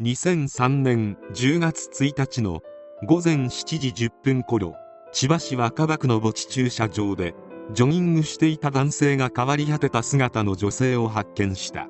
[0.00, 2.60] 2003年10月1日の
[3.02, 4.76] 午前7時10分頃
[5.10, 7.34] 千葉市若葉区の墓地駐車場で
[7.72, 11.88] ジョギングしていた男性が変わり果てた姿の女性を発見した。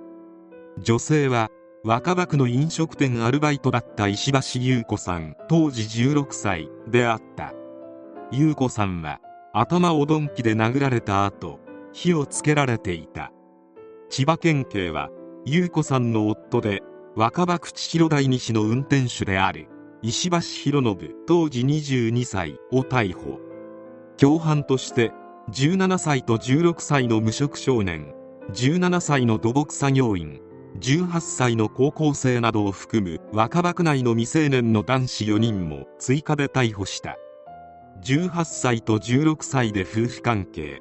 [0.79, 1.50] 女性は
[1.84, 7.52] 若葉区の飲食店アルバイトだった石橋優子さん当時16歳であった。
[8.32, 9.20] 優子さんは
[9.52, 11.61] 頭を鈍器で殴られた後
[11.93, 13.32] 火をつけられていた。
[14.09, 15.11] 千葉県警は
[15.45, 16.83] 優子さんの夫で
[17.17, 19.69] 若葉区千尋台西の運転手である
[20.03, 23.41] 石橋博信当時22歳を逮捕。
[24.17, 25.12] 共犯として
[25.51, 28.12] 17歳と16歳の無職少年
[28.53, 30.41] 17歳の土木作業員
[30.81, 37.17] 18歳の高校生などを含む若葉区内の未成年の男子4人も追加で逮捕した。
[38.05, 40.81] 18歳と16歳で夫婦関係。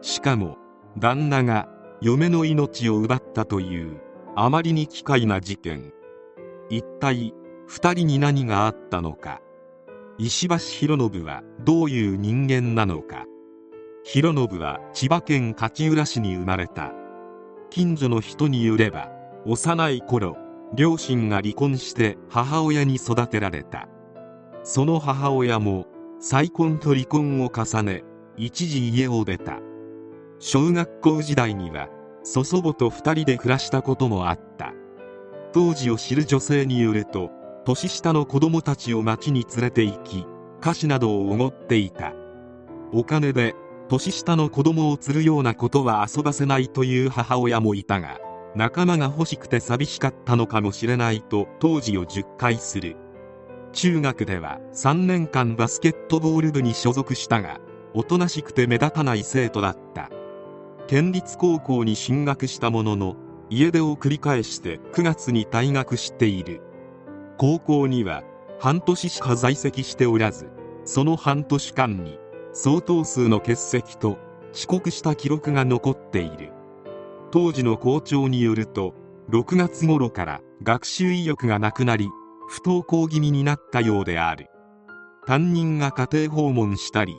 [0.00, 0.56] しかも
[0.98, 1.68] 旦那が
[2.00, 4.11] 嫁の命を奪ったという。
[4.34, 5.92] あまりに奇怪な事件。
[6.70, 7.34] 一体
[7.68, 9.42] 2人に何があったのか。
[10.16, 13.26] 石橋博信はどういう人間なのか。
[14.04, 16.92] 博信は千葉県勝浦市に生まれた。
[17.68, 19.10] 近所の人によれば
[19.44, 20.36] 幼い頃
[20.74, 23.86] 両親が離婚して母親に育てられた。
[24.62, 25.86] その母親も
[26.20, 28.02] 再婚と離婚を重ね
[28.38, 29.58] 一時家を出た。
[30.38, 31.90] 小学校時代には
[32.24, 34.72] 祖祖母と2人で暮らしたこともあった。
[35.52, 37.30] 当時を知る女性によると
[37.64, 40.26] 年下の子供たちを町に連れて行き
[40.60, 42.12] 菓子などをおごっていた。
[42.92, 43.54] お金で
[43.88, 48.18] 年下の子供を釣るようなことは遊ばせないという母親もいたが
[48.54, 52.96] 仲間が欲しくて寂しかったのかもしれないと当時を10回する。
[53.72, 57.58] 中学では3年間バスケットボール部に所属したが
[57.94, 60.10] おとなしくて目立たない生徒だった。
[60.92, 63.16] 県立高校に進学したものの
[63.48, 66.60] 家出を繰り返して9月に退学している。
[67.38, 68.22] 高校には
[68.60, 70.50] 半年しか在籍しておらず
[70.84, 72.18] その半年間に
[72.52, 74.18] 相当数の欠席と
[74.52, 76.52] 遅刻した記録が残っている。
[77.30, 78.92] 当時の校長によると
[79.30, 82.10] 6月頃から学習意欲がなくなり
[82.50, 84.48] 不登校気味になったようである。
[85.26, 87.16] 担任が家庭訪問したり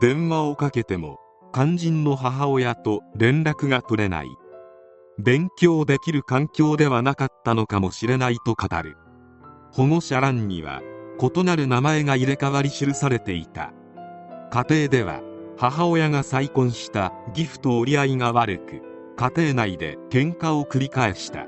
[0.00, 1.18] 電話をかけても
[1.52, 4.28] 肝心の母親と連絡が取れない。
[5.18, 8.96] 勉強できる環境ではなかったのかもしれないと語る。
[9.72, 10.82] 保護者欄には
[11.20, 13.72] 異なる名前が入れ替わり記されていた。
[14.50, 15.22] 家庭では
[15.56, 18.82] 母親が再婚した義父と折り合いが悪く
[19.16, 21.46] 家庭内で喧嘩を繰り返した。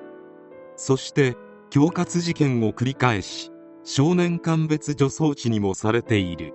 [0.77, 1.37] そして
[1.73, 3.51] 恐喝事件を繰り返し
[3.85, 6.55] 少年鑑別助走地にもされている。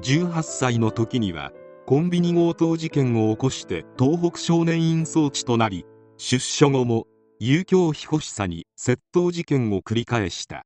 [0.00, 1.52] 18歳の時には
[1.86, 5.84] コンビニ強盗事件を起こして東北少年院送致となり
[6.16, 7.06] 出所後も
[7.38, 10.64] 遊興非欲しさに窃盗事件を繰り返した。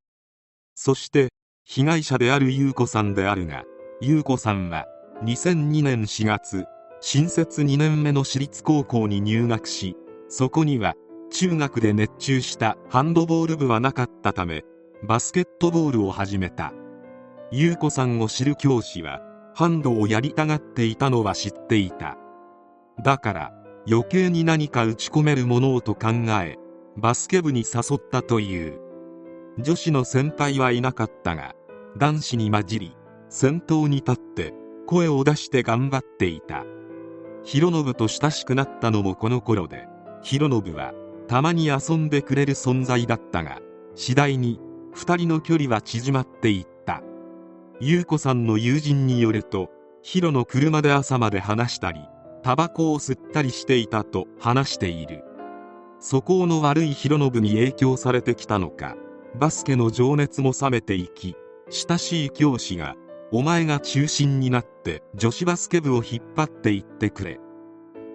[0.76, 1.30] そして
[1.64, 3.64] 被害者である優子さんであるが
[4.00, 4.86] 優子さんは
[5.24, 6.66] 2002年4月
[7.00, 9.96] 新設2年目の私立高校に入学し
[10.28, 10.94] そこには
[11.32, 14.62] 中学で熱中したハンドボール部はなかったため
[15.02, 16.72] バスケットボールを始めた。
[17.50, 19.20] 優子さんを知る教師は
[19.58, 22.16] ハンドをやりたがっていたのは知っていた。
[23.02, 23.52] だから
[23.90, 26.10] 余計に何か打ち込めるものをと考
[26.44, 26.58] え
[26.96, 28.78] バスケ部に誘ったという。
[29.58, 31.56] 女子の先輩はいなかったが
[31.96, 32.96] 男子に混じり
[33.30, 34.54] 先頭に立って
[34.86, 36.64] 声を出して頑張っていた。
[37.42, 39.88] 博信と親しくなったのもこの頃で
[40.22, 40.92] 博信は
[41.26, 43.58] たまに遊んでくれる存在だったが
[43.96, 44.60] 次第に
[44.94, 46.77] 2人の距離は縮まっていった。
[47.80, 49.70] 優子さんの友人によると
[50.02, 52.00] ヒロの車で朝まで話したり
[52.42, 55.24] タバコを吸ったりしていたと話している。
[56.00, 58.96] 素行の悪い博信に影響されてきたのか
[59.34, 61.36] バスケの情熱も冷めていき
[61.70, 62.94] 親しい教師が
[63.32, 67.38] お前が中心になって女子バスケ部を引っ張っていってくれ。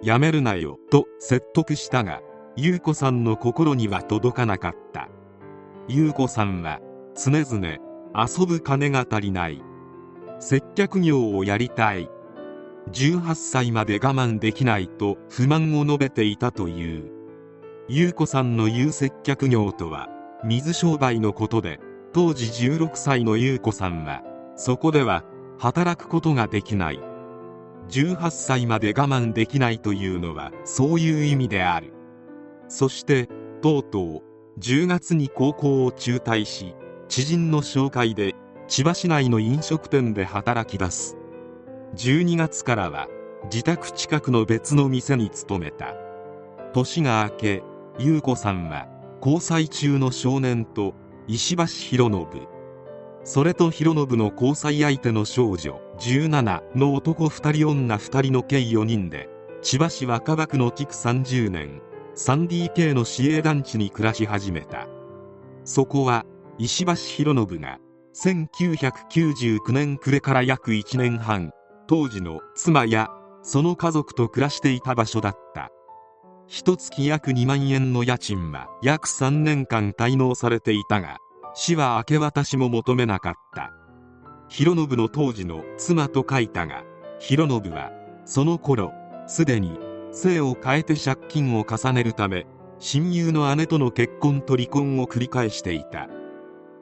[0.02, 2.20] やめるなよと説得したが
[2.56, 5.08] 優子さんの心には届かなかった。
[5.88, 6.80] 優子さんは
[7.14, 7.78] 常々
[8.16, 9.60] 遊ぶ金が足りない。
[10.38, 12.08] 接客業をやりたい。
[12.92, 17.10] 18歳まで我慢できないと不満を述べていたという。
[17.88, 20.08] 優子さんの言う接客業とは
[20.44, 21.80] 水商売のことで
[22.12, 24.22] 当時16歳の優子さんは
[24.56, 25.24] そこでは
[25.58, 27.00] 働くことができない。
[27.88, 31.92] 18歳まで我慢できないというのはそういう意味である。
[32.68, 33.28] そして
[33.60, 34.22] とうとう
[34.60, 36.76] 10月に高校を中退し
[37.08, 38.34] 知人の紹介で
[38.66, 41.16] 千葉市内の飲食店で働き出す。
[41.96, 43.08] 12月からは
[43.44, 45.94] 自宅近くの別の店に勤めた。
[46.72, 47.62] 年が明け
[47.98, 48.88] 優子さんは
[49.20, 50.94] 交際中の少年と
[51.28, 52.48] 石橋博信。
[53.22, 59.28] それと博信の交際相手の少女17の男2人女2人の計4人で
[59.62, 61.80] 千葉市若葉区の築30年
[62.16, 64.88] 3DK の市営団地に暮らし始めた。
[65.64, 66.26] そこは
[66.58, 67.78] 石橋博信が
[68.14, 71.50] 1999年暮れから約1年半
[71.88, 73.08] 当時の妻や
[73.42, 75.70] その家族と暮らしていた場所だった。
[76.46, 81.18] 一月約2万円の家賃は約3年間滞納されていたが
[81.54, 83.72] 市は明け渡しも求めなかった。
[84.48, 86.84] 広信の当時の妻と書いたが
[87.18, 87.90] 広信は
[88.24, 88.92] その頃
[89.26, 89.76] すでに
[90.12, 92.46] 姓を変えて借金を重ねるため
[92.78, 96.08] 親友の姉との結婚と離婚を繰り返していた。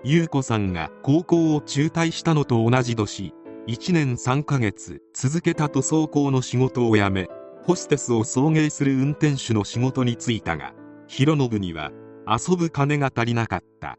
[0.04, 3.32] 優子さんが高校を中退したのと同じ年
[3.68, 7.28] 1年3ヶ月続けた塗装工の仕事を辞め
[7.62, 10.72] ホステスを送迎する運転手の仕事に就いたが
[11.06, 11.92] 広信には
[12.26, 13.96] 遊ぶ金が足りなかった。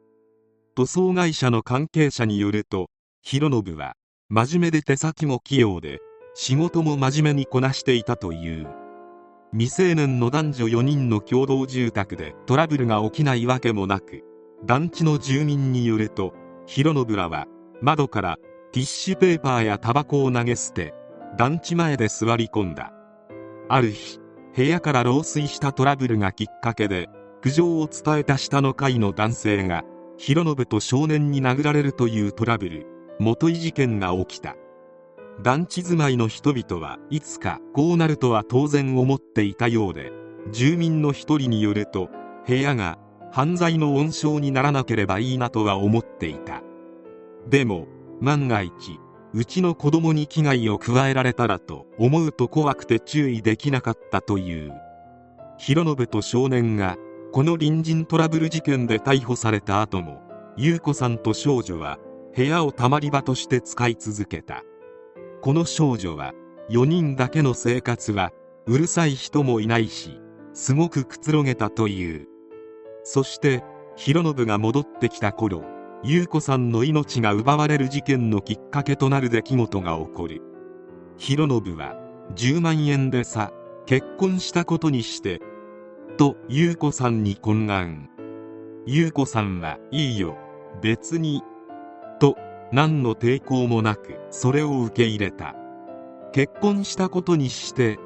[0.76, 2.90] 塗装会社の関係者によると
[3.22, 3.94] 広信は
[4.28, 6.00] 真面目で手先も器用で
[6.34, 8.68] 仕事も真面目にこなしていたという。
[9.52, 14.24] 未成年の男女4人の共同住宅でトラブルが起きないわけもなく
[14.65, 16.33] 団地の住民によると
[16.65, 17.48] 広信らは
[17.81, 18.38] 窓から
[18.71, 20.94] ティッシュペーパーやタバコを投げ捨て
[21.38, 22.94] 団地前で座り込んだ。
[23.68, 24.19] ある日
[24.56, 27.10] 部屋から漏水したトラブルがきっかけで
[27.42, 29.83] 苦情を伝えた下の階の男性が
[30.18, 32.86] 広信と少年に殴られるというトラブル
[33.19, 34.56] 元井事件が起きた。
[35.42, 40.12] 団地住まいの人々はいつかこうなるとは当然思っていたようで
[40.51, 42.10] 住民の一人によると
[42.48, 43.00] 部屋が
[43.34, 46.62] 犯罪の温床にならなければいいなとは思っていた。
[47.50, 47.88] でも
[48.22, 49.00] 万が一
[49.34, 54.72] うちの子供に危害を加えられたらと思うと怖くて注意できなかったという。
[55.58, 56.96] 広信と少年が
[57.32, 60.22] この隣人トラブル事件で逮捕された後も
[60.56, 61.98] 優子さんと少女は
[62.36, 64.62] 部屋をたまり場として使い続けた。
[65.42, 66.34] この少女は
[66.70, 68.32] 4人だけの生活は
[68.68, 70.20] うるさい人もいないし
[70.54, 72.33] すごくくつろげたという。
[73.04, 73.64] そして
[73.96, 75.64] 広信が戻ってきた頃
[76.04, 80.42] 優子さんの命が奪われる事件のきっかけとなる出来事が起こる。
[81.18, 81.96] 広信は
[82.36, 83.52] 10万円でさ
[83.86, 85.42] 結婚したことにして
[86.18, 88.10] と優子さんに懇願。
[88.86, 90.38] 優子さんはいいよ
[90.82, 91.42] 別に
[92.20, 92.36] と
[92.74, 95.56] 何の抵抗もなくそれを受け入れた。
[96.34, 98.00] 結婚したことにして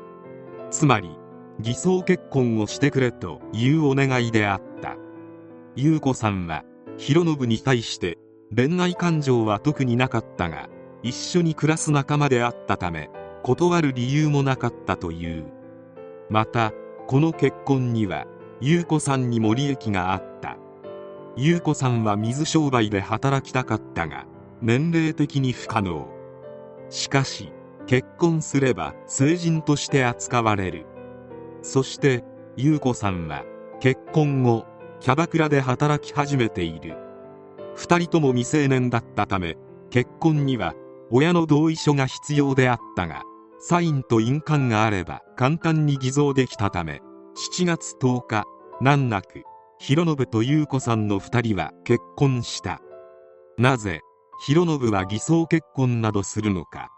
[0.70, 1.10] つまり
[1.60, 4.96] 偽装結婚をしてくれというお願いであった。
[5.76, 6.64] 優子さんは
[6.98, 8.18] 広信に対して
[8.56, 10.70] 恋愛感情は特になかったが
[11.04, 13.10] 一緒に暮らす仲間であったため
[13.44, 15.46] 断る理由もなかったという。
[16.30, 16.74] また
[17.08, 18.26] この結婚には
[18.60, 20.58] 優子さんにも利益があった。
[21.36, 24.26] 優子さんは水商売で働きたかったが
[24.62, 26.08] 年齢的に不可能。
[26.90, 27.52] しかし
[27.86, 30.86] 結婚すれば成人として扱われる。
[31.68, 32.24] そして
[32.56, 33.44] 優子さんは
[33.82, 34.66] 結婚後
[35.02, 36.96] キャバクラで働き始めている。
[37.76, 39.58] 2人とも未成年だったため
[39.90, 40.76] 結婚には
[41.12, 43.24] 親の同意書が必要であったが
[43.60, 47.02] サインと印鑑があれば簡単に偽造できたため
[47.52, 48.46] 7月10日
[48.80, 49.44] 難なく
[49.78, 52.80] 広信と優子さんの2人は結婚した。
[53.58, 54.00] なぜ
[54.46, 56.90] 広信は偽装結婚などするのか。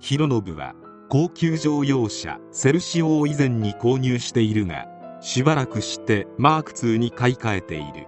[0.00, 0.72] 広信は
[1.10, 4.86] 高級乗用車セルシオを以前に購入しているが
[5.20, 8.06] しばらくしてマーク2に買い替えている。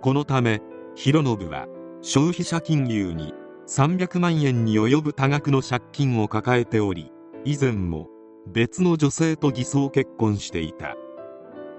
[0.00, 0.60] このため
[0.96, 1.68] 広信は
[2.02, 3.32] 消費者金融に
[3.68, 7.12] 300万円に及ぶ多額の借金を抱えており
[7.44, 8.08] 以前も
[8.48, 10.96] 別の女性と偽装結婚していた。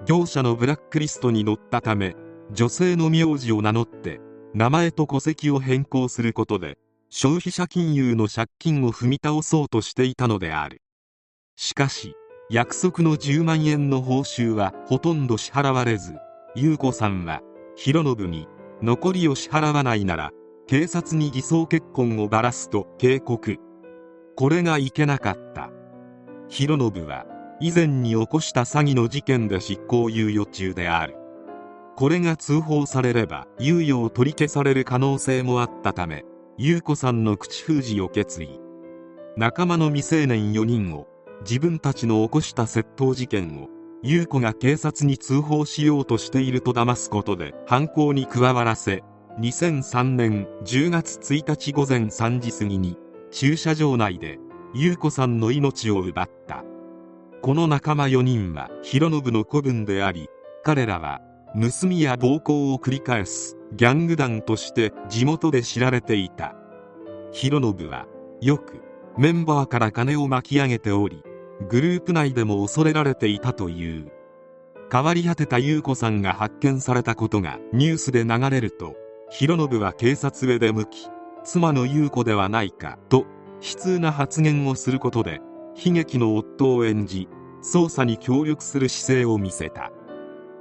[0.06, 2.16] 業者のブラックリストに載ったため
[2.52, 4.18] 女性の名字を名乗って
[4.54, 6.78] 名前と戸籍を変更することで
[7.10, 10.82] 消費者金融の借金を踏み倒そうとしていたのである。
[11.56, 12.14] しかし
[12.50, 16.14] 約束の10万円の報酬はほとんど支払われず
[16.54, 17.40] 優子さんは
[17.76, 18.46] 広信に
[18.82, 20.32] 残りを支払わないなら
[20.66, 23.56] 警察に偽装結婚をばらすと警告。
[24.36, 25.70] これがいけなかった。
[26.48, 27.24] 広信は
[27.58, 31.16] 以前に起こした詐欺の事件で執行猶予中である。
[31.96, 36.24] これが通報されれば猶予を取り消される可能性もあったため
[36.60, 38.60] 優子さんの口封じを決意。
[39.36, 41.06] 仲間の未成年4人を
[41.42, 43.68] 自分たちの起こした窃盗事件を
[44.02, 49.04] 優子が警察に通報しようとしていると騙すことで犯行に加わらせ
[49.38, 52.98] 2003年10月1日午前3時過ぎに
[53.30, 54.40] 駐車場内で
[54.74, 56.64] 優子さんの命を奪った。
[57.40, 60.28] この仲間4人は広信の子分であり
[60.64, 61.20] 彼らは
[61.54, 63.57] 盗みや暴行を繰り返す。
[63.72, 66.54] ギャング団として地元で知られていた。
[67.32, 68.06] 弘信は
[68.40, 68.82] よく
[69.16, 71.22] メンバーから金を巻き上げており
[71.68, 74.12] グループ内でも恐れられていたという。
[74.90, 78.96] 変わり果てた優子さんが発見されたことがニュースで流れると
[79.28, 81.08] 弘信は警察へ出向き
[81.44, 83.26] 妻の優子ではないかと
[83.60, 85.42] 悲痛な発言をすることで
[85.84, 87.28] 悲劇の夫を演じ
[87.62, 89.92] 捜査に協力する姿勢を見せた。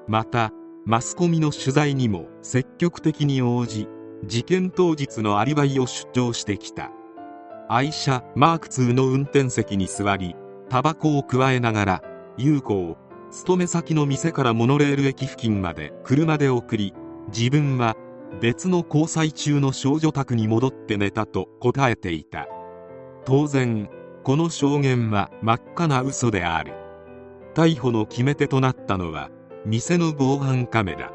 [0.08, 0.52] また
[0.90, 3.90] マスコミの取材にも積極的に応じ
[4.24, 6.92] 事件当日のアリバイを主張してきた。
[7.68, 10.38] 愛車マーク2の運転席に座り
[10.70, 12.04] タバコをくわえながら
[12.38, 12.96] 優子を
[13.32, 16.94] 勤め先の店からモノレール駅付近まで車で送り
[17.38, 17.98] 自分は
[18.40, 22.48] 別の交際中の少女宅に戻って寝たと答えていた。
[23.26, 23.90] 当然
[24.24, 26.72] この証言は真っ赤な嘘である。
[27.56, 29.32] 逮捕の決め手となったのは
[29.70, 31.12] 店の防犯カメラ。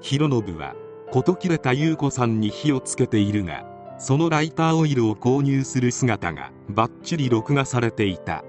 [0.00, 0.74] 弘信は
[1.12, 3.64] 事切れた優子さんに火をつけているが
[4.00, 8.42] そのライターオイルを購入する姿がバッチリ録画されていた。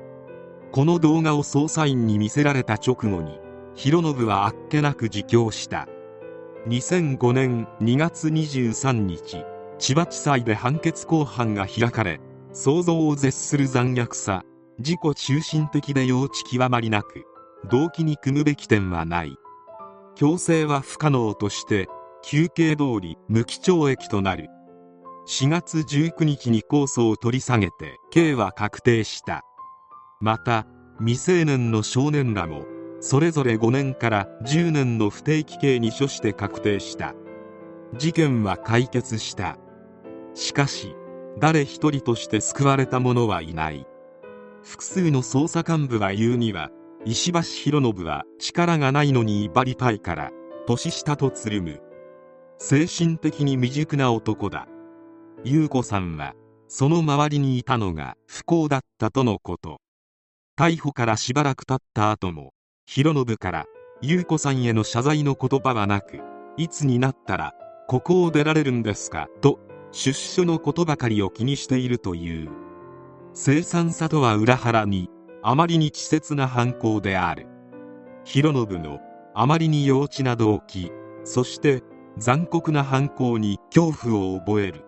[0.72, 3.40] この動画を捜査員に見せられた直後に
[3.76, 5.88] 弘信はあっけなく自供した。
[6.68, 9.46] 2005年2月23日
[9.78, 12.20] 千葉地裁で判決公判が開かれ
[12.52, 14.44] 想像を絶する残虐さ
[14.80, 17.29] 自己中心的で幼稚極まりなく
[17.70, 19.36] 動機に組むべき点はない。
[20.16, 21.88] 強制は不可能として
[22.24, 24.50] 休憩通り無期懲役となる。
[25.28, 29.44] 4月19日に控訴を取り下げて刑は確定した。
[30.20, 30.66] また
[31.00, 32.66] 未成年の少年らも
[33.00, 37.14] それぞれ5年から10年の不定期刑に処して確定した。
[37.98, 39.58] 事件は解決した。
[40.34, 40.96] しかし
[41.40, 43.86] 誰一人として救われた者はいない。
[44.64, 46.70] 複数の捜査幹部が言うには
[47.06, 50.32] 石橋博信は力がないのに威張りたいから
[50.68, 51.82] 年下とつるむ。
[52.58, 54.68] 精神的に未熟な男だ。
[55.46, 56.34] 優子さんは
[56.68, 59.80] その周りにいたのが不幸だったとのこと。
[60.58, 62.54] 逮捕からしばらく経った後も
[62.86, 63.66] 博信から
[64.02, 66.20] 優子さんへの謝罪の言葉はなく
[66.58, 67.54] いつになったら
[67.88, 69.58] ここを出られるんですかと
[69.94, 72.50] 出所のことばかりを気にしているという。
[73.34, 75.10] 凄惨さとは裏腹に
[75.42, 77.48] あまりに稚拙な犯行である。
[78.26, 79.00] 博信の
[79.34, 80.92] あまりに幼稚な動機
[81.24, 81.82] そして
[82.18, 84.86] 残酷な犯行に恐怖を覚える。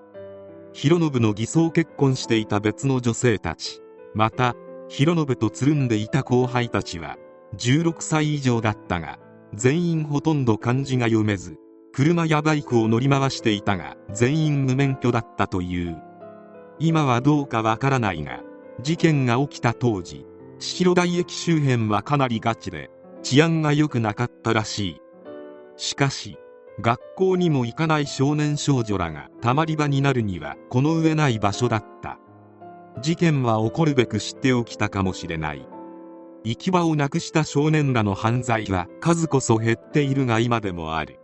[0.74, 3.81] 博信の偽装結婚していた別の女性たち
[4.13, 4.55] また
[4.89, 7.17] 博信とつるんでいた後輩たちは
[7.58, 9.20] 16歳以上だったが
[9.53, 11.58] 全員ほとんど漢字が読めず
[11.93, 16.01] 車やバイクを乗り回していたが全員無免許だったという。
[16.79, 18.41] 今はどうかわからないが
[18.81, 20.25] 事件が起きた当時
[20.62, 22.91] 千代台駅周辺はかなりガチで
[23.24, 25.01] 治安が良くなかったらしい。
[25.75, 26.38] しかし
[26.80, 32.20] 学校にも行かない少年少女らがたまり場になるにはこの上ない場所だった。
[33.01, 35.68] 事件は起こるべく知っておきたかもしれない。
[36.44, 41.20] 行き場をなくした少年らの犯罪は数こそ減っているが今でもある。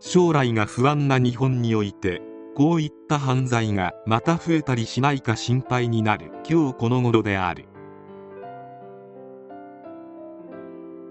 [0.00, 2.20] 将来が不安な日本において
[2.56, 6.32] こういった犯罪がまた増えたりしないか心配になる。
[6.50, 7.68] 今日この頃である。